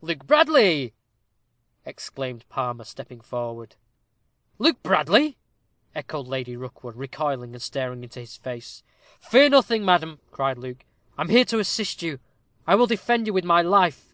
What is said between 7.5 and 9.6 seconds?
and staring into his face. "Fear